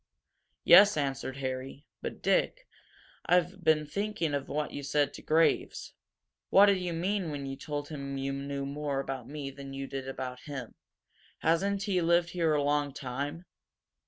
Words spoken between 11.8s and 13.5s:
he lived here a long time?"